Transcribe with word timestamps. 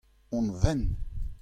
hon 0.31 0.47
fenn. 0.61 0.83